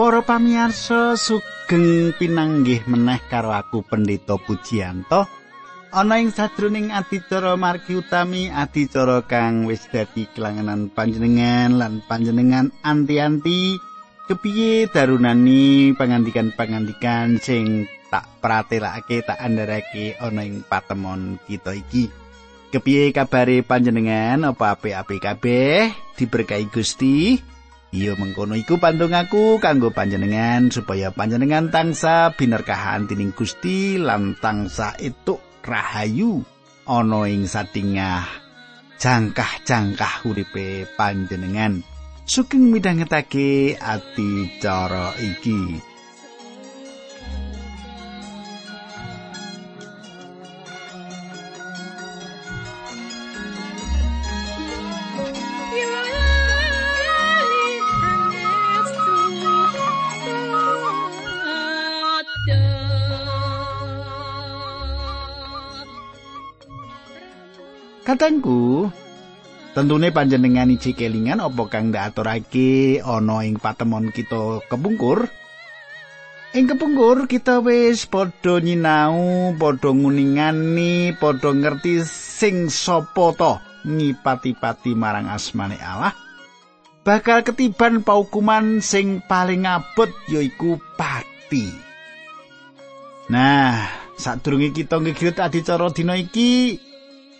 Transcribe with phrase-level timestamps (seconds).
[0.00, 5.28] Para pamirsa sugeng pinanggih meneh karo aku Pendeta Pujiyanto.
[5.92, 13.76] Ana ing sadroning adicara margi utami adicara kang wis dadi kelangenan panjenengan lan panjenengan anti-anti
[14.24, 22.08] kepiye darunani pangandikan-pangandikan sing tak pratelake tak andharake ana ing patemon kita iki.
[22.72, 27.49] Kepiye kabare panjenengan apa apik-apik kabeh diberkahi Gusti?
[27.90, 35.34] Iya mengkono iku pandongaku kanggo panjenengan supaya panjenengan tangsa binerkahan tining Gusti lan tangsa itu
[35.66, 36.46] rahayu
[36.86, 38.30] ana ing satingah
[39.00, 41.82] jangkah-jangkah uripe panjenengan.
[42.28, 45.89] Sugeng midhangetake ati cara iki.
[68.10, 68.90] Katengku,
[69.70, 75.30] tentune panjenengan iki kelingan apa kang ndak aturake ana ing patemon kita kepungkur?
[76.50, 85.30] Ing kepungkur kita wis padha nyinau, padha nguningani, padha ngerti sing sapa to ngipati-pati marang
[85.30, 86.10] asmane Allah.
[87.06, 91.70] Bakal ketiban paukuman sing paling abot yaiku pati.
[93.30, 93.86] Nah,
[94.18, 96.89] sadurunge kita ngegilut adicara dina iki,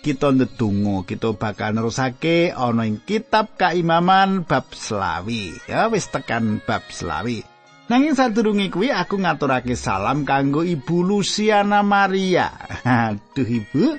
[0.00, 5.53] kita ndedonga kita bakal nerusake ana ing kitab kaimaman bab selawi.
[5.69, 7.44] Ya wis tekan bab selawi.
[7.93, 12.49] Nanging sadurunge kuwi aku ngaturake salam kanggo ibu Luciana Maria.
[12.87, 13.99] Aduh ibu.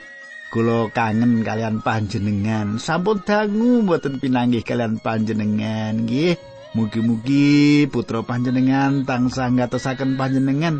[0.51, 2.75] Kula kangen kalian panjenengan.
[2.75, 6.35] Sampun dangu mboten pinanggih kalian panjenengan nggih.
[6.71, 10.79] Mugi-mugi putra panjenengan tansah ngatosaken panjenengan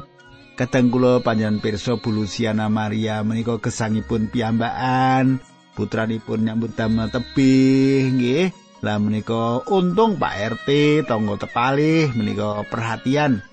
[0.52, 5.40] Kadang kula panjenengan pirsa Bulusiana Maria menika gesangipun piyambakan,
[5.74, 8.46] putranipun nyambut damel tebih nggih.
[8.82, 10.70] Lah menika untung Pak RT
[11.06, 13.46] tangga tepalih menika perhatian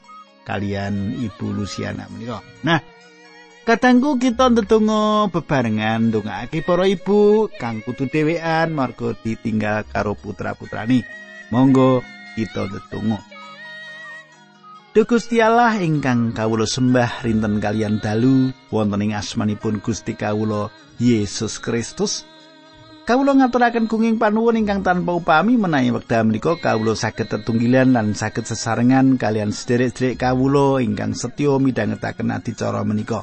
[0.48, 2.41] kalian Ibu Luciana menika.
[2.64, 2.81] Nah,
[3.69, 11.04] kadangku kita ndedonga bebarengan ndongaake para ibu kang kudu dhewean marga ditinggal karo putra-putrani.
[11.53, 12.00] Monggo
[12.32, 13.38] kita ndedonga.
[14.98, 21.62] Duh Gusti Allah ingkang kawula sembah rinten kalian dalu wonten ing asmanipun Gusti kawula Yesus
[21.62, 22.26] Kristus.
[23.06, 28.42] Kawula ngaturaken kenging panuwun ingkang tanpa upami menawi wekdal menika kawula saged tetunggilan lan saged
[28.42, 33.22] sesarengan kalian sederek-sederek kawula ingkang setya midhangetaken adicara menika.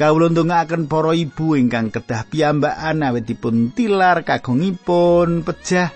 [0.00, 5.92] Kawula ndongaaken para ibu ingkang kedah piyambakan awetipun tilar kagungipun pejah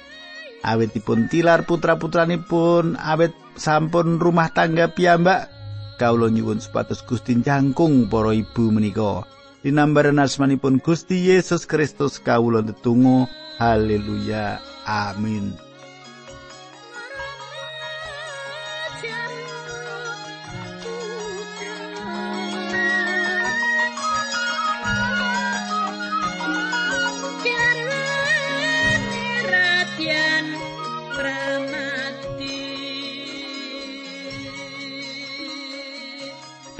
[0.60, 5.50] awetipun tilar putra-putranipun awet sampun rumah tangga piyambak.
[5.96, 9.22] Kawula nyuwun supados Gusti jangkung para ibu menika.
[9.64, 14.60] Dinambaran asmanipun Gusti Yesus Kristus kawula tetunggu haleluya.
[14.84, 15.63] Amin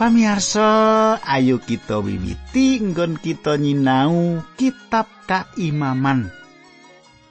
[0.04, 6.28] Pamiarsa, ayo kita wiwiti nggon kita nyinau kitab kaimaman.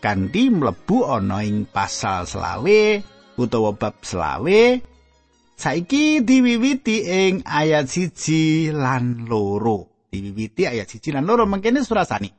[0.01, 2.97] Kanthi mlebu ana ing pasal selawe
[3.37, 4.81] utawa bab selawe,
[5.53, 10.09] saiki diwiwiti ing ayat siji lan loro.
[10.09, 12.33] Diwiwiti ayat siji lan loro mangkene surasani.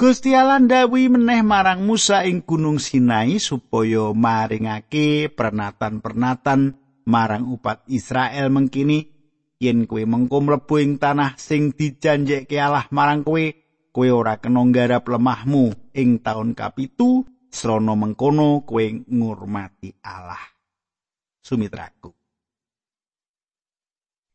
[0.00, 8.48] Gusti Allah ndawuhi meneh marang Musa ing Gunung Sinai supaya maringake pernatan-pernatan marang upat Israel
[8.52, 9.04] mengkini
[9.60, 13.44] yen kowe mengko mlebu ing tanah sing dijanjekke Allah marang kowe
[13.94, 20.42] kowe ora kena nggarap lemahmu ing taun kapitu srana mengkono kowe ngurmati Allah.
[21.44, 22.08] Sumitraku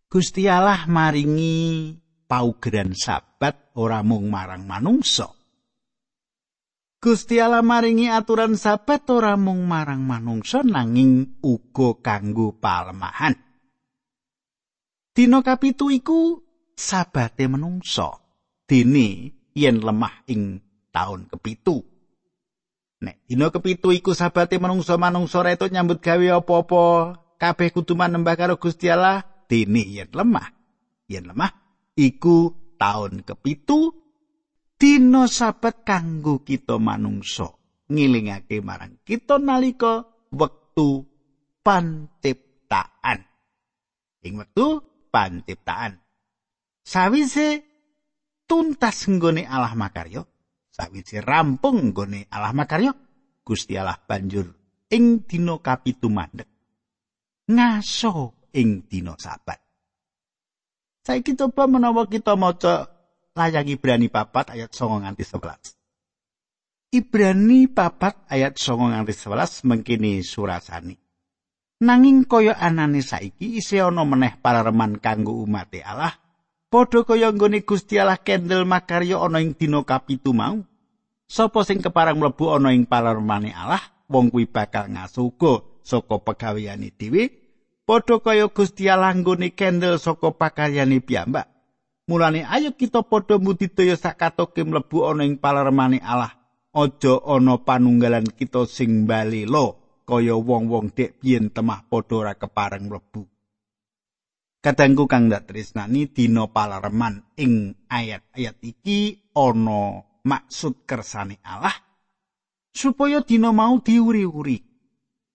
[0.10, 1.94] Gusti Allah maringi
[2.30, 5.39] paugeran sabat ora mung marang manungsa
[7.00, 13.40] Gusti Allah maringi aturan sabat ora mung marang manungsa nanging uga kanggo palemahan.
[15.16, 16.44] Dina kapitu iku
[16.76, 18.20] sabate manungsa.
[18.68, 20.60] Dene yen lemah ing
[20.92, 21.80] taun kepitu.
[23.00, 28.60] Nek dina kepitu iku sabate manungsa manungsa reto nyambut gawe apa-apa kabeh kudu manembah karo
[28.60, 30.52] Gusti Allah dene yen lemah.
[31.08, 31.56] Yen lemah
[31.96, 34.09] iku taun kepitu
[34.80, 37.52] dina sabat kanggo kita manungsa
[37.92, 41.04] ngilingake marang kita nalika wektu
[41.60, 43.20] panciptaan.
[44.24, 44.80] Ing wektu
[45.12, 46.00] panciptaan.
[46.82, 47.62] Sawise
[48.48, 50.26] tuntas nggone Allah makarya,
[50.72, 52.96] sawise rampung nggone Allah makarya,
[53.44, 54.48] Gusti Allah banjur
[54.90, 56.50] ing dina kapitu mandeg
[57.50, 59.58] ngaso ing dina sabat.
[61.02, 62.86] Saiki coba menawa kita maca
[63.40, 66.92] layang Ibrani papat ayat 9 nganti 11.
[66.92, 71.00] Ibrani papat ayat 9 nganti 11 mengkini surasani.
[71.80, 76.12] Nanging kaya anane saiki isih ana meneh parareman kanggo umat Allah,
[76.68, 80.60] padha kaya nggone Gusti Allah kendel makarya ana ing dina kapitu mau.
[81.30, 83.80] Sapa sing keparang mlebu ana ing pararemane Allah,
[84.12, 87.32] wong kuwi bakal ngasuga saka pegaweane dhewe,
[87.88, 91.59] padha kaya Gusti Allah nggone kendel saka pakaryane piyambak.
[92.10, 96.34] Mulane ayo kita padha mudidaya sakatoke mlebu ana ing pararemane Allah.
[96.74, 99.78] Aja ana panunggalan kita sing balela
[100.10, 103.30] kaya wong-wong dek biyen temah padha ora kepareng mlebu.
[104.60, 111.78] Kadangku kang dak tresnani dina palareman ing ayat-ayat iki ana maksud kersane Allah.
[112.74, 114.70] Supaya dina mau diuri-uri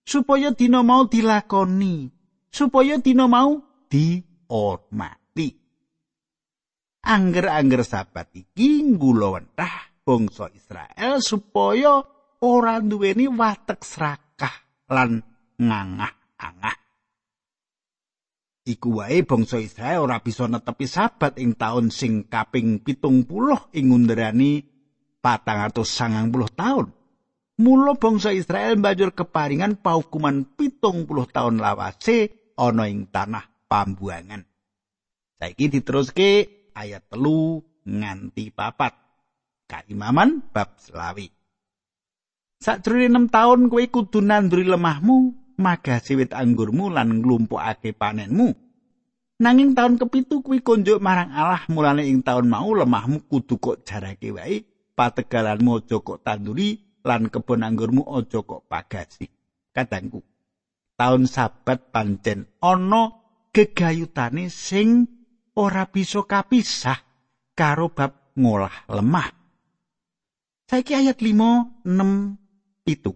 [0.05, 2.13] supaya dina mau dilakoni
[2.53, 5.64] supaya dina mau dihormati
[7.05, 12.01] angger-angger sabat iki ngula wentah bangsa Israel supaya
[12.41, 14.55] ora duweni watek serakah
[14.89, 15.21] lan
[15.61, 16.77] ngangah-angah.
[18.65, 23.93] Iku wae bangsa Israel ora bisa netepi sabat ing taun sing kaping pitung puluh ing
[23.93, 24.65] ngunderani
[25.21, 26.89] patang atau sangang puluh tahun.
[27.61, 34.43] Mula bangsa Israel banjur keparingan paukuman pitung puluh tahun lawase ana ing tanah pambuangan.
[35.37, 39.05] Saiki diteruske ayat telu nganti papat.
[39.65, 41.29] kaimaman bab selawi.
[42.61, 48.55] Sakjroning 6 taun kowe kudu nanduri lemahmu, magasi wit anggurmu lan nglumpukake panenmu.
[49.35, 54.31] Nanging taun kepitu kuwi konjuk marang Allah mulane ing taun mau lemahmu kudu kok jarake
[54.31, 54.63] wae,
[54.95, 59.27] pategalanmu aja kok tanduri lan kebon anggurmu aja kok pagasi.
[59.75, 60.23] Kadangku,
[60.95, 63.11] taun sabat pancen ana
[63.51, 65.03] gegayutane sing
[65.55, 66.99] ora bisa kapisah
[67.55, 69.31] karo bab ngolah lemah.
[70.65, 73.13] Saiki ayat 5, 6, itu.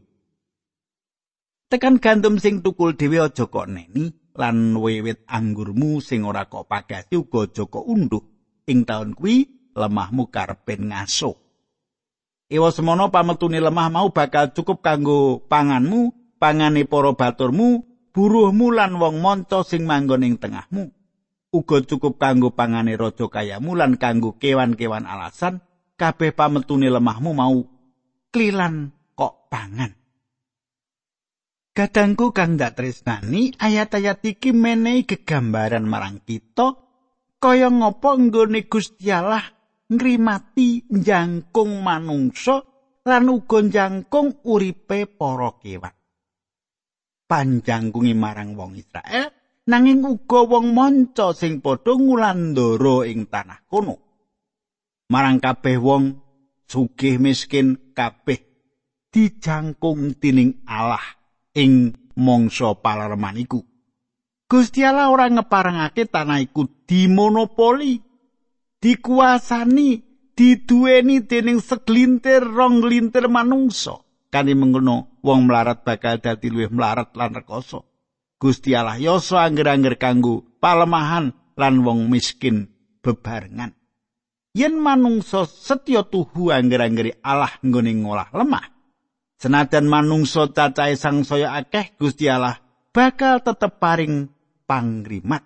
[1.69, 7.19] Tekan gandum sing tukul dhewe aja kok neni lan wiwit anggurmu sing ora kok pagasi
[7.19, 8.25] uga aja kok undhuh.
[8.69, 11.37] Ing taun kuwi lemahmu karepen ngaso.
[12.49, 19.21] Ewa semono pametune lemah mau bakal cukup kanggo panganmu, pangane para baturmu, buruhmu lan wong
[19.21, 20.89] monco sing manggon ing tengahmu.
[21.49, 25.65] Uga cukup kanggo pangane raja kayamu lan kanggo kewan-kewan alasan
[25.97, 27.65] kabeh pametune lemahmu mau
[28.29, 29.97] klilan kok pangan.
[31.73, 36.77] Kadangku kang dak tresnani ayat-ayat iki menehi gegambaran marang kita
[37.41, 39.41] kaya ngapa nggone Gusti Allah
[39.89, 42.61] ngrimati jangkung manungsa
[43.09, 45.97] lan uga jangkung uripe para kewan.
[47.25, 49.38] Panjangkungi marang wong Israel
[49.69, 53.95] nanging uga wong manca sing padha ngulandara ing tanah kono.
[55.13, 56.03] marang kabeh wong
[56.65, 58.41] sugih miskin kabeh
[59.13, 61.01] dijangkung tining Allah
[61.53, 63.61] ing mangsa palareman iku.
[64.49, 68.01] Gusti Allah ora ngeparengake tanah iku dimonopoli,
[68.81, 70.01] dikuasani,
[70.33, 74.01] diduweni dening seglintir rong lintir manungsa.
[74.29, 77.88] Kani mengono wong melarat bakal dadi luwih melarat lan rekoso.
[78.39, 82.71] Gusti Allah yoso angger-angger kanggo palemahan lan wong miskin
[83.03, 83.75] bebarengan.
[84.55, 88.65] yen manungsa setya tuhu angger-anggeri Allah nggone ngolah lemah
[89.37, 92.57] senajan manungsa cacahe sangsaya akeh Gusti Allah
[92.89, 94.31] bakal tetep paring
[94.65, 95.45] pangrimat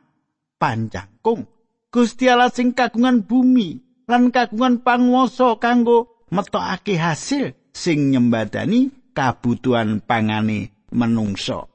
[0.55, 1.50] panjangkung
[1.91, 10.73] Gusti Allah sing kagungan bumi lan kagungan panguwasa kanggo metokake hasil sing nyembadani kabutuhan pangane
[10.89, 11.73] manungsa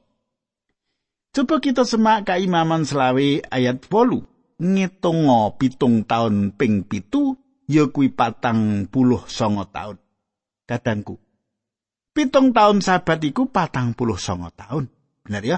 [1.29, 4.29] Coba kita semak kaimaman selawe ayat 8.
[4.59, 9.95] ngitunga pitung taun ping pitu ya kuwi patang puluh songo taun.
[10.67, 11.15] Kadangku
[12.11, 14.91] pitung taun sabat iku patang puluh songo taun.
[15.23, 15.57] Bener ya?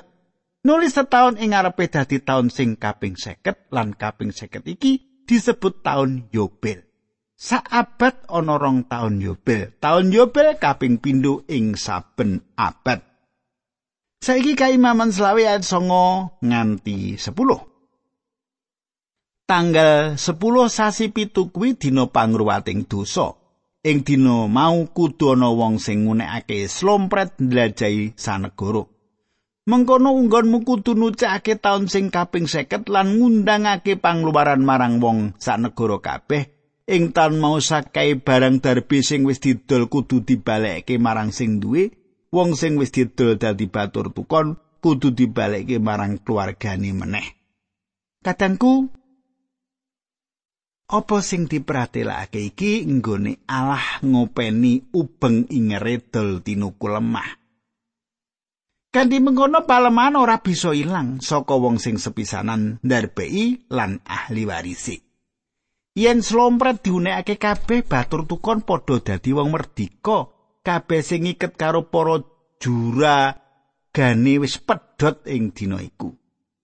[0.61, 6.29] Nulis setahun ing ngarepe dadi taun sing kaping seket lan kaping seket iki disebut taun
[6.29, 6.85] yobel.
[7.33, 9.73] Saabad rong taun yobel.
[9.81, 13.10] Taun yobel kaping pindho ing saben abad
[14.21, 17.57] saiki kaimaman selawe ayat songo nganti sepuluh
[19.49, 20.21] tanggal 10
[20.69, 23.35] sasi pitu kuwi dina pangruwating dosa.
[23.81, 28.85] Ing dina mau kudu ana wong sing ngunekake slompret ndlajahi sanegara.
[29.65, 36.45] Mengkono unggonmu kudu nucake taun sing kaping seket lan ngundangake pangluaran marang wong sanegara kabeh
[36.85, 42.00] ing taun mau sakai barang darbi sing wis didol kudu dibalekke marang sing duwe
[42.31, 47.27] wong sing wis didol dadi batur tukon kudu dibalekke marang keluargane meneh
[48.21, 48.85] Kadangku
[50.91, 57.41] apa sing diperhatilake iki nggone Allah ngopeni ubeng ing redol tinuku lemah
[58.91, 64.99] Kanthi mengkono paleman ora bisa ilang saka wong sing sepisanan ndarbei lan ahli warisi.
[65.95, 70.27] Yen slompret diunekake kabeh batur tukon padha dadi wong merdika,
[70.61, 72.21] kabeh sing iket karo para
[72.61, 73.35] jura
[73.91, 76.13] gane wis pedhot ing dina iku.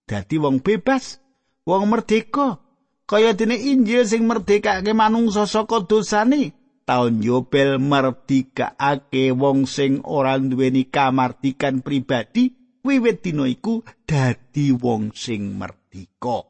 [0.08, 1.20] Dadi wong bebas,
[1.68, 2.63] wong merdeka,
[3.04, 6.58] kaya dene Injil sing merdekake manungsa saka dosane.
[6.88, 12.56] taun yobel merdikake wong sing ora duweni kamardikan pribadi
[12.88, 16.48] wiwit dina iku dadi wong sing merdika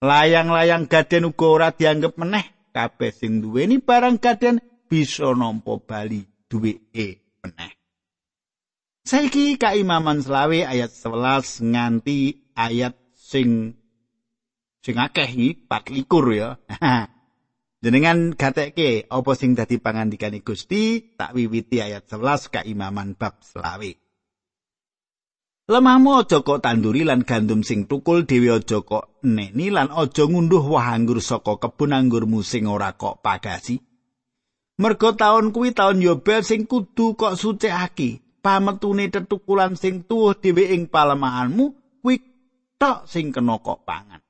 [0.00, 4.56] layang-layang gaden uga ora dianggep meneh kabeh sing duweni barang gaden
[4.88, 7.06] bisa nampa bali duweke
[7.42, 7.72] meneh
[9.06, 12.18] saiki kaimaman selawe ayat 11 nganti
[12.58, 13.78] ayat sing
[14.82, 16.50] sing akeh iki 24 ya
[17.86, 23.92] Jenengan gatekke apa sing dadi pangandikane Gusti tak wiwiti ayat 11 kaimaman bab selawe.
[25.70, 30.66] Lemahmu aja kok tanduri lan gandum sing tukul dhewe aja kok neni lan aja ngunduh
[30.66, 33.78] wah anggur saka kebun anggurmu sing ora kok pagasi.
[34.76, 38.20] Mergo taun kuwi taun Yobel sing kudu kok sucikake.
[38.44, 41.64] Pametune tetukulan sing tuwuh dhewe ing palemahanmu
[42.04, 42.22] kuwi
[42.78, 44.20] tok sing kena kok pangan.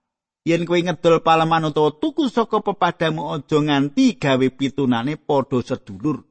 [0.46, 6.22] yen kowe ngedol paleman utawa tuku saka pepadamu aja nganti gawe pitunane padha sedulur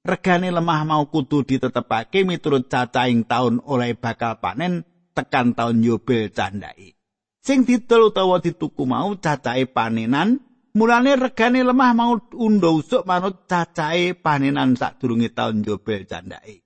[0.00, 6.96] regane lemah mau kudu ditetepake miturut cacahing taun oleh bakal panen tekan taun yobel candai
[7.44, 10.40] sing didol utawa dituku mau cacahe panenan
[10.76, 16.60] mulane regane lemah mau undha usuk manut cacahe panenan sadurunge taun yobel candai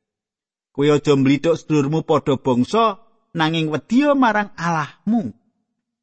[0.72, 2.98] kowe aja mlithuk sedulurmu padha bangsa
[3.36, 5.30] nanging wedi marang Allahmu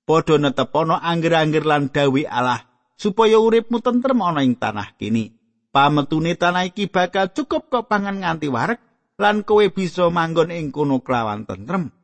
[0.08, 5.32] padha netepono angger-angger lan dawi Allah supaya uripmu tentrem ana ing tanah kini.
[5.72, 8.82] Pametune tanah iki bakal cukup kok pangan nganti warek
[9.16, 11.96] lan kowe bisa manggon ing kono kelawan tentrem.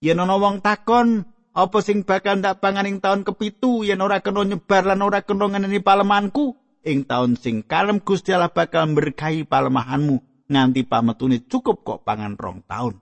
[0.00, 4.48] Yen ana wong takon apa sing bakal ndak pangan ing taun kepitu yen ora kena
[4.48, 10.48] nyebar lan ora kena ngeneni palemanku ing taun sing kalem Gusti Allah bakal berkahi palemahanmu
[10.48, 13.00] nganti pametune cukup kok pangan rong taun.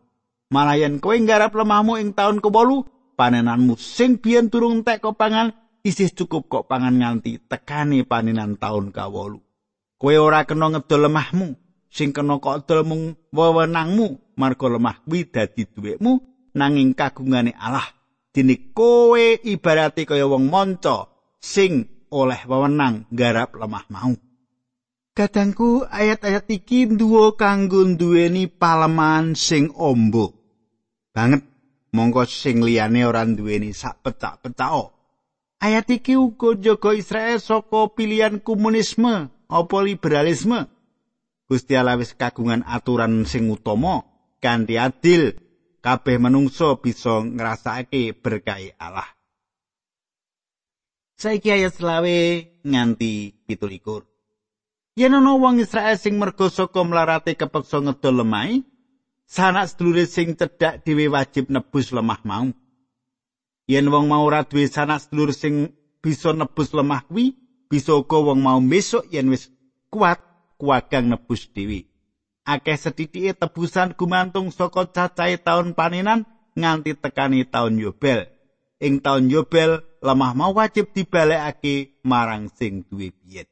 [0.51, 2.83] Malah yen kowe nggarap lemahmu ing taun kewolu
[3.15, 5.55] panenanmu sing biyen durung tek kok pangan
[5.87, 9.39] isih cukup kok pangan nganti tekani panenan taun kawolu.
[10.01, 11.55] Kowe ora kena ngedol lemahmu,
[11.87, 16.13] sing kena kok dol mung wewenangmu, marga lemah kuwi dadi duwekmu
[16.57, 18.00] nanging kagungane Allah.
[18.31, 21.11] Dene kowe ibarate kaya wong manca
[21.43, 24.15] sing oleh wewenang garap lemah mau.
[25.11, 30.31] Kadangku ayat-ayat iki duwo kanggo duweni paleman sing ombo.
[31.11, 31.43] Banget
[31.91, 34.95] mongko sing liyane ora duweni sak pecak-pecak.
[35.61, 40.71] Ayat iki uga jaga Israel saka pilihan komunisme apa liberalisme.
[41.51, 44.07] Gusti Allah wis kagungan aturan sing utama
[44.39, 45.35] kanthi adil
[45.81, 49.09] kabeh manungsa bisa ngrasakake berkah Allah.
[51.21, 52.17] Saiki ayat selawe
[52.65, 54.09] nganti pitulikur.
[54.97, 58.65] Yen ana wong Israel sing mergo saka mlarate kepeksa ngedol lemai,
[59.29, 62.49] sanak sedulur sing cedhak dhewe wajib nebus lemah mau.
[63.69, 67.37] Yen wong mau ora duwe sanak sedulur sing bisa nebus lemah kuwi,
[67.69, 69.53] bisa uga wong mau besok yen wis
[69.93, 70.25] kuat
[70.57, 71.90] kuwagang nebus dhewe.
[72.51, 76.27] Akeh sedhithike tebusan gumantung saka cacahe taun panenan
[76.59, 78.27] nganti tekani taun Yobel.
[78.83, 83.47] Ing taun Yobel, lemah mau wajib dibalekake marang sing duwe biyen.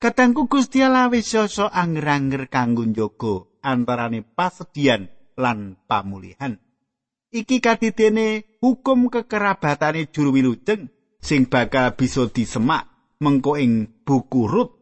[0.00, 6.56] Katangku Gusti Allah wis sosok anger-anger kanggo njogo antarane pasedian lan pamulihan.
[7.30, 10.88] Iki kadidene hukum kekerabatane juru wilujeng
[11.20, 12.88] sing bakal bisa disemak
[13.20, 14.81] mengko ing buku Rut.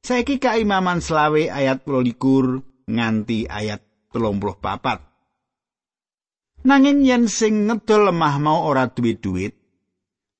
[0.00, 3.84] Saiki kaimaman selawe ayat 12 nganti ayat
[4.16, 6.64] 34.
[6.64, 9.56] Nanging yen sing ngedol lemah mau ora duwe duit,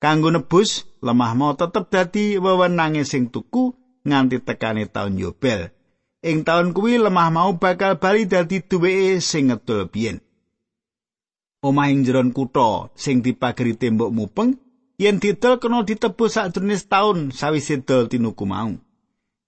[0.00, 3.72] kanggo nebus lemah mau tetep dadi wewenange sing tuku
[4.04, 5.72] nganti tekane taun Yobel.
[6.20, 10.20] ing taun kuwi lemah mau bakal bali dadi duweke sing ngedol biyen.
[11.64, 14.56] Omahing jeron kutha sing dipageri tembok mupeng
[15.00, 18.72] yen didol kena ditebus sakjroning taun sawise dol tinuku mau.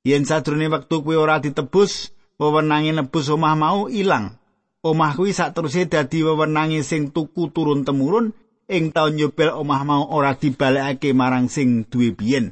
[0.02, 4.35] Yen sajroning wektu kuwi ora ditebus, wewenange nebus omah mau ilang.
[4.82, 8.35] Omah kuwi saterusé dadi wewenange sing tuku turun temurun
[8.66, 12.50] ing taun Yobel omah mau ora dibalekake marang sing duwe biyen.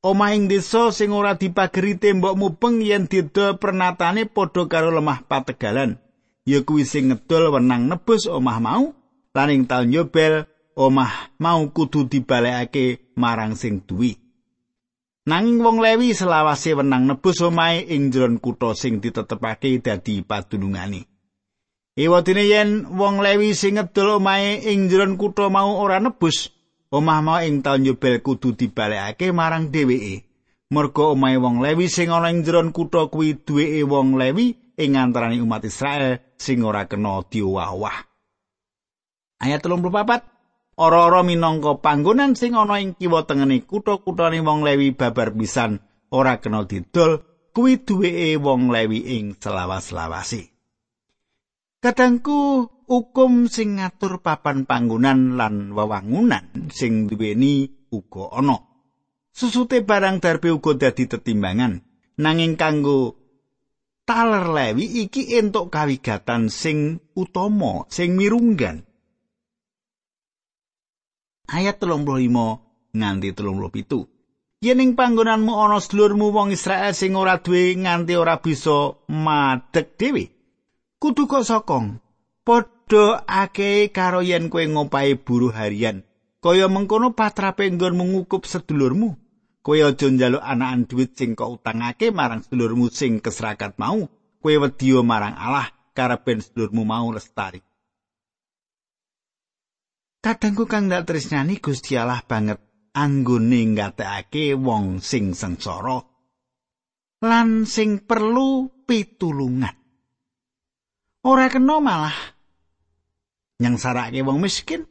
[0.00, 6.00] Omah ing desa sing ora dipageri tembok mubeng yen didol pernatane padha karo lemah pategalan.
[6.48, 8.96] Ya kuwi sing ngedol wenang nebus omah mau
[9.36, 14.16] lan ing taun Yobel omah mau kudu dibalekake marang sing duwe.
[15.28, 21.04] Nanging wong Lewi selawase wenang nebus omahe ing jron kutha sing ditetepake dadi padunungane.
[22.00, 26.48] Ewadene yen wong Lewi sing ngedol omahe ing jero kutha mau ora nebus,
[26.88, 30.24] omah mau ing taun Yobel kudu dibalekake marang dheweke.
[30.72, 35.44] Merga omahe wong Lewi sing ana ing jero kutha kuwi duweke wong Lewi ing antaraning
[35.44, 38.00] umat Israel sing ora kena diowah-owah.
[39.44, 40.37] Ayat 34
[40.78, 45.82] Ora-ora minangka panggonan sing ana ing kiwa tengene kutha-kuthane wong Lewi babar pisan
[46.14, 47.18] ora kena didol
[47.50, 50.54] kuwi duweke wong Lewi ing selawas-lawase.
[51.82, 58.62] Kadangku hukum sing ngatur papan panggonan lan wewangunan sing duweni uga ana.
[59.34, 61.82] Susute barang darbe uga dadi tetimbangan.
[62.22, 63.18] Nanging kanggo
[64.06, 68.87] taler lewi iki entuk kawigatan sing utama, sing mirunggan.
[71.48, 74.04] Ayat 35 nganti 37.
[74.60, 80.28] Yen ing panggonanmu ana sedulurmu wong Israel sing ora duwe nganti ora bisa madeg dhewe,
[81.00, 82.04] kudu kok sokong
[82.44, 86.04] padha akeh karo yen kowe ngopahi buruh harian.
[86.44, 89.16] Kaya mengkono patrape nggon mengukup sedulurmu.
[89.64, 94.04] Kowe aja njaluk anakan duit sing kok utangake marang sedulurmu sing keserakat mau.
[94.42, 97.64] Kowe wedi marang Allah karepen sedulurmu mau lestari
[100.18, 102.58] Kadangku kang ndak tresnani Gusti Allah banget
[102.90, 106.02] anggone ngatekake wong sing sengsara
[107.22, 109.78] lan sing perlu pitulungan.
[111.28, 112.16] ora kena malah
[113.58, 114.86] nyangsarake wong miskin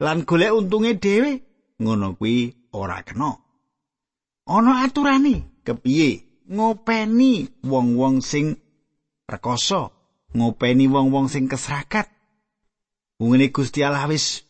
[0.00, 1.32] lan golek untunge dhewe
[1.80, 3.40] ngono kuwi ora kena
[4.46, 8.56] ana aturane kepiye ngopeni wong-wong sing
[9.24, 9.82] rekoso
[10.36, 12.19] ngopeni wong-wong sing kesrakat
[13.20, 14.48] wongene Gusti Allah wis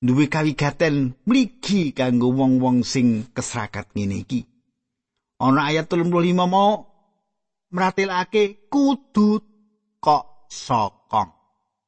[0.00, 4.40] duwe kawigaten mligi kanggo wong-wong sing kesrakat ngene iki
[5.42, 6.92] ana ayat 35 mau
[7.72, 9.40] mratilake kudu
[9.98, 11.30] kok sokong.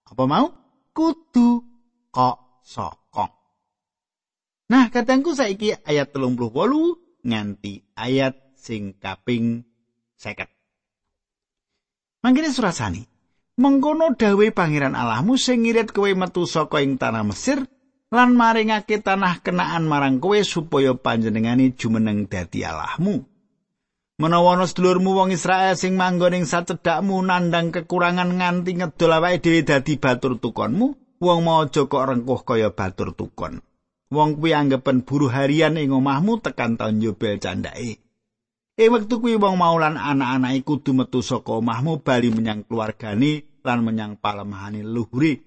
[0.08, 0.46] Apa mau?
[0.96, 1.60] Kudu
[2.08, 3.32] kok sokong.
[4.72, 9.62] Nah, katangku saiki ayat 38 nganti ayat sing kaping
[10.16, 10.48] 50.
[12.24, 13.04] Mangkene surasani.
[13.54, 17.62] Mengkono dawe pangeran Allahmu sing ngirit kowe metu saka ing tanah Mesir
[18.10, 23.22] lan maringake tanah kenaan marang kowe supaya panjenengane jumeneng dadi Allahmu.
[24.18, 29.62] Menawa ana sedulurmu wong Israel sing manggon ing sacedhakmu nandang kekurangan nganti ngedol awake dhewe
[29.62, 33.62] dadi batur tukonmu, wong mau aja kok rengkuh kaya batur tukon.
[34.10, 38.03] Wong kuwi anggapan buruh harian ing omahmu tekan taun Yobel candake.
[38.74, 43.86] Ing wektu kuwi wong mau lan anak-anake kudu metu saka omahmu bali menyang keluargane lan
[43.86, 45.38] menyang palemahane luhure.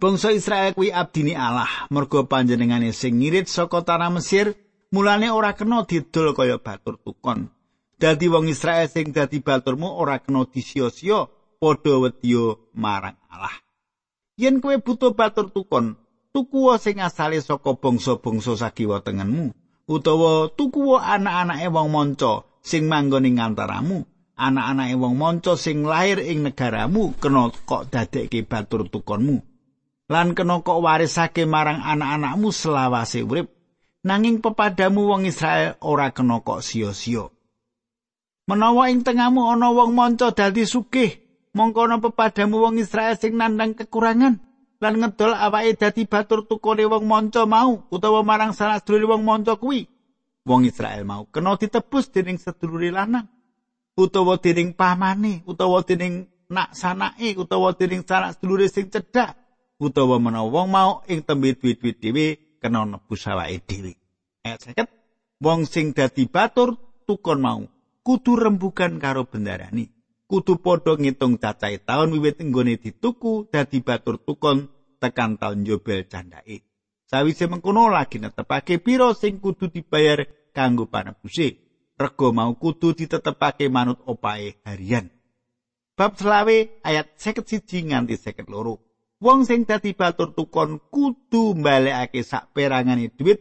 [0.00, 4.56] Bangsa Israel kuwi abdini Allah, merga panjenengane sing ngirit saka tanah Mesir
[4.94, 7.50] Mulane ora kena didol kaya batur tukon.
[7.98, 11.26] Dadi wong Israel sing dadi baturmu ora kena disia-sia
[11.58, 13.58] padha wedya marang Allah.
[14.38, 15.98] Yen kowe butuh batur tukon,
[16.30, 23.40] tuku sing asale saka bangsa-bangsa sakiwa tengenmu utawa tuku anak-anake wong manca sing manggon ing
[23.40, 24.04] antaramu.
[24.34, 29.38] Anak-anake wong manca sing lair ing negaramu kena kok dadekke batur tukonmu.
[30.10, 33.54] Lan kena kok warisake marang anak-anakmu selawase urip.
[34.04, 37.32] nanging pepadamu wong Israel ora kena kok sia-sia.
[38.44, 41.16] Menawa ing tengahmu ana wong manca dadi sugih,
[41.56, 44.36] mongko ana pepadamu wong Israel sing nandang kekurangan
[44.84, 49.56] lan ngedol awake dadi batur tukone wong manca mau utawa marang salah sedulur wong manca
[49.56, 49.88] kuwi.
[50.44, 53.24] Wong Israel mau kena ditebus dening sedulure lanang
[53.96, 59.40] utawa dening pamane utawa dening nak sanake utawa dening salah sedulure sing cedhak
[59.80, 62.26] utawa menawa wong mau ing tembe duit-duit dhewe
[62.60, 63.96] kena nebus awake dhewe.
[64.44, 65.40] Ayat 50.
[65.40, 66.76] Wong sing dadi batur
[67.08, 67.64] tukon mau
[68.04, 69.88] kudu rembugan karo bendarani.
[70.24, 74.68] Kudu padha ngitung cacahe taun wiwit nggone dituku dadi batur tukon
[75.04, 76.64] tekan taun Yobel candake.
[77.04, 80.24] Sawise mengkono lagi netepake pira sing kudu dibayar
[80.56, 81.60] kanggo panebuse.
[82.00, 85.12] Rego mau kudu ditetepake manut opae harian.
[85.94, 88.80] Bab selawe ayat 51 nganti 52.
[89.24, 93.40] wong sing dadi batur tukon kudu mbalekake sak perangane dhuwit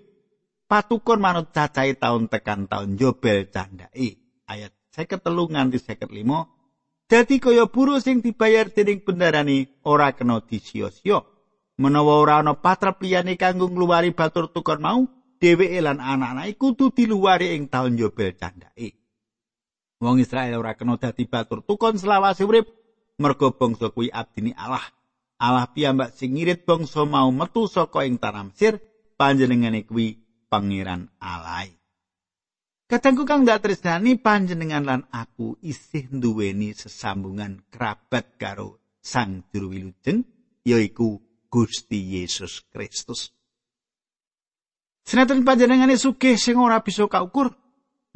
[0.69, 6.63] patukon manut cacahe taun tekan taun Yobel candake ayat 53 nganti 55
[7.03, 11.21] Dadi kaya buruh sing dibayar dening bendarane ora kena disia-sia.
[11.73, 15.01] Menawa ora ana patrap liyane kanggo ngluwari batur tukon mau,
[15.41, 19.01] dheweke lan anak-anake kudu diluwari ing taun Yobel candhake.
[19.97, 22.69] Wong Israel ora kena dadi batur tukon selawase urip
[23.17, 24.85] merga bangsa kuwi abdini Allah.
[25.41, 28.77] Allah piyambak sing ngirit bangsa mau metu saka ing tanah Mesir,
[29.17, 30.21] panjenengane kuwi
[30.53, 31.73] pangeran Allah.
[32.85, 40.21] Katengku kang dak tresnani panjenengan lan aku isih nduweni sesambungan kerabat karo Sang Juru Wilujeng
[40.61, 41.17] yaiku
[41.53, 43.29] Gusti Yesus Kristus.
[45.05, 47.53] Senajan panjenengane sugih sing ora bisa kaukur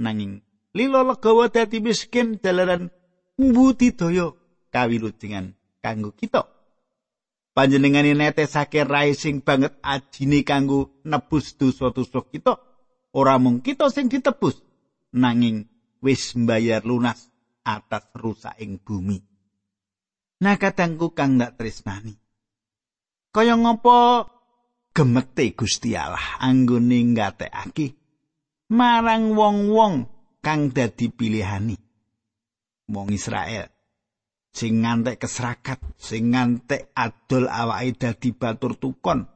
[0.02, 0.42] nanging
[0.74, 2.90] lilo legawa dadi miskin dalaran
[3.38, 4.34] mbuti daya
[4.74, 5.54] kawilujengan
[5.86, 6.50] kanggo kita.
[7.54, 12.58] Panjenengane netesake rai sing banget ajine kanggo nebus dosa-dosa kita.
[13.18, 14.62] ora mung kita sing ditebus
[15.14, 15.66] nanging
[16.02, 17.30] wis mbayar lunas
[17.66, 19.22] atas rusak ing bumi.
[20.42, 22.27] Nah katangku kang ndak tresnani.
[23.38, 24.26] Kaya ngopo
[24.98, 27.94] gemete Gusti Allah anggone ngatekake
[28.74, 30.10] marang wong-wong
[30.42, 31.78] kang dadi pilihani.
[32.90, 33.70] Wong Israel
[34.50, 39.30] sing ngantek keserakat, sing ngantek adol awake dadi batur tukon.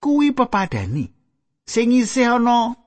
[0.00, 1.04] Kuwi pepadani
[1.68, 2.80] sing isih ana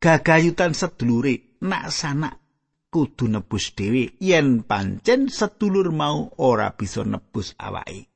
[0.00, 2.40] gagayutan sedulure nak sanak
[2.88, 8.15] kudu nebus dhewe yen pancen sedulur mau ora bisa nebus awake.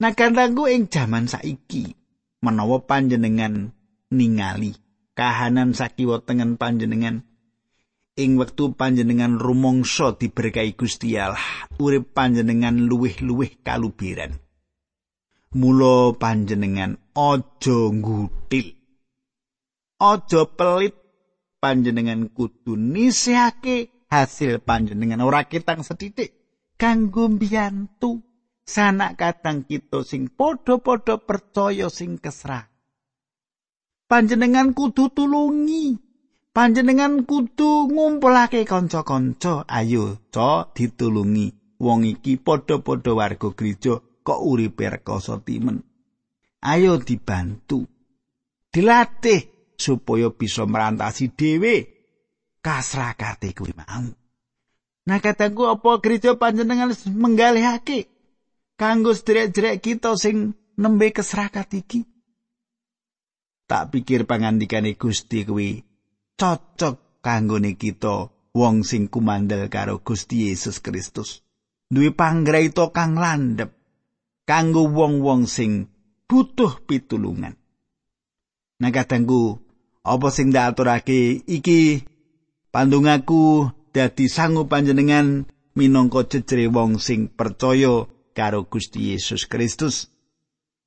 [0.00, 1.92] Nah kantangku ing jaman saiki
[2.40, 3.76] menawa panjenengan
[4.08, 4.72] ningali
[5.12, 7.28] kahanan sakiwa tengen panjenengan.
[8.16, 14.34] Ing wektu panjenengan rumangsa diberkahi Gusti Allah urip panjenengan luwih-luwih kalubiran.
[15.52, 18.80] Mula panjenengan aja nggutil
[20.00, 20.96] aja pelit
[21.60, 25.20] panjenengan kudu nisihake hasil panjenengan.
[25.20, 26.32] Ora kitang setitik
[26.80, 28.24] kanggo mbiyantu
[28.70, 32.70] sanak kadang kita sing padha-padha percaya sing kesrah
[34.10, 35.94] panjenengan kudu tulungi.
[36.50, 39.62] Panjenengan kudu ngumpulake kanca-kanca.
[39.70, 41.78] Ayo co ditulungi.
[41.78, 45.86] Wong iki padha-padha warga gereja kok uripe rekoso timen.
[46.66, 47.86] Ayo dibantu.
[48.74, 52.02] Dilatih supaya bisa merantasi dhewe.
[52.60, 54.10] Kasrakate kuwi mau.
[55.08, 58.19] Nah kataku apa gereja panjenengan menggalihake
[58.80, 62.08] kanggo sedherek-sedherek kita sing nembe kesrakat iki.
[63.68, 65.84] Tak pikir pangandikane Gusti kuwi
[66.40, 71.44] cocok kanggone kita wong sing kumandel karo Gusti Yesus Kristus.
[71.92, 73.76] Duwe panggraita kang landhep
[74.48, 75.92] kanggo wong-wong sing
[76.24, 77.60] butuh pitulungan.
[78.80, 79.60] Nah kadangku
[80.00, 82.08] apa sing ndaturake iki
[82.72, 85.44] pandungaku dadi sangu panjenengan
[85.76, 90.08] minangka jejere wong sing percaya karo Gusti Yesus Kristus.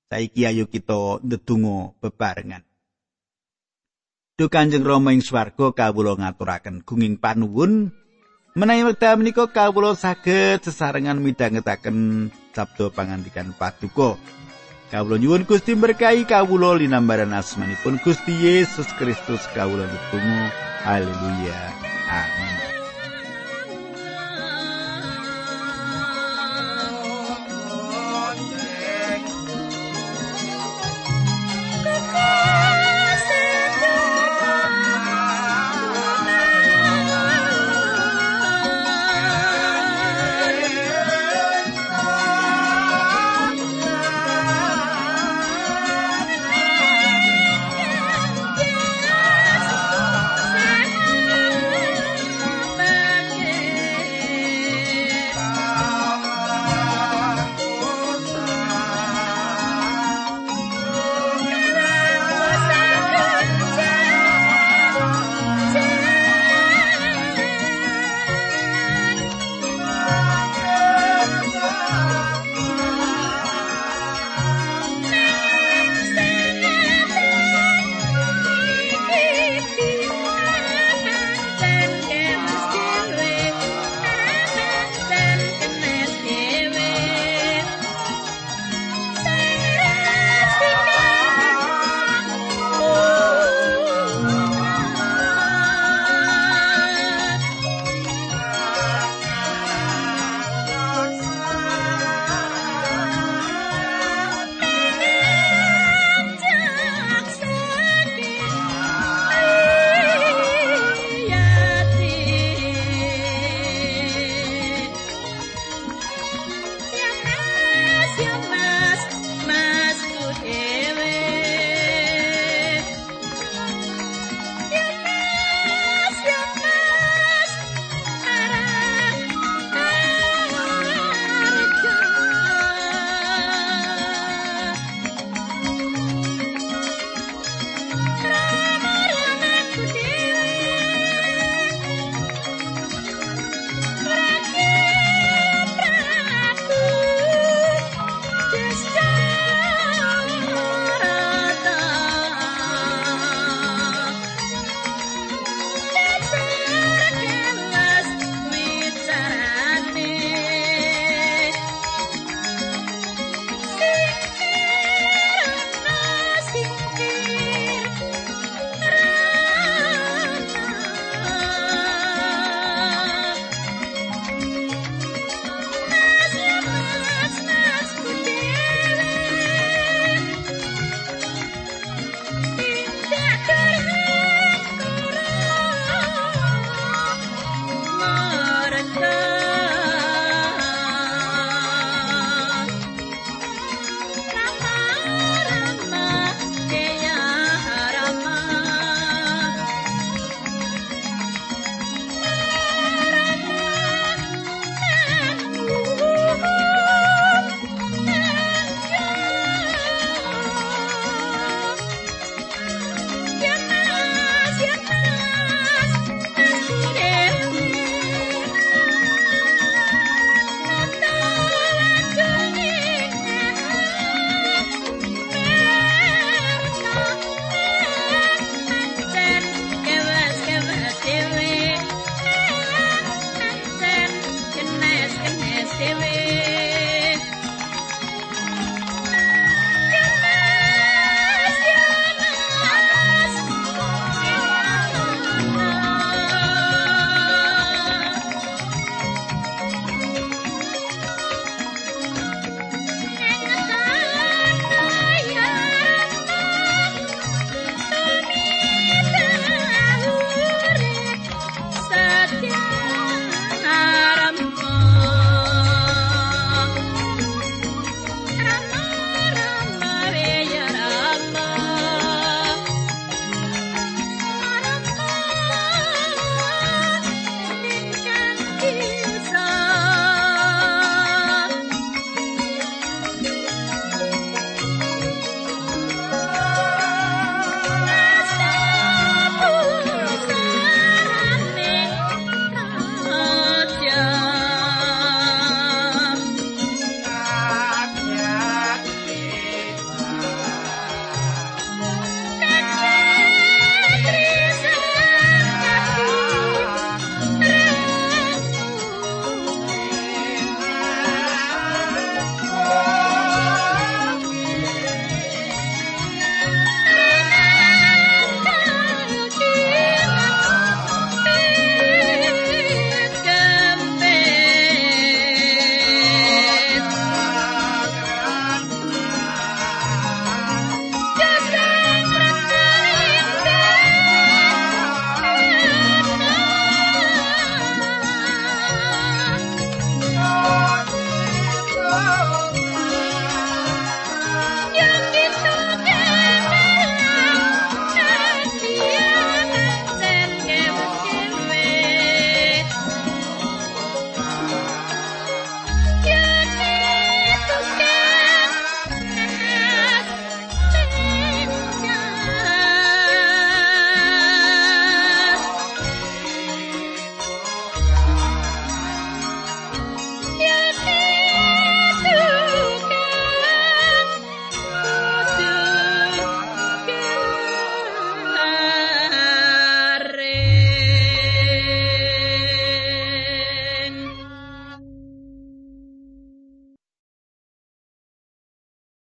[0.07, 2.63] Saiki ayo kita ndedonga bebarengan.
[4.33, 7.93] Duh Kanjeng Rama ing swarga kawula ngaturaken gunging panuwun.
[8.53, 14.17] Menawi wekdal menika kawula saged sesarengan midhangetaken sabda pangandikan paduka.
[14.93, 19.41] Kawula nyuwun Gusti berkahi kawula linambaran asmanipun Gusti Yesus Kristus.
[19.57, 20.29] Kawula nutung.
[20.85, 21.82] Haleluya.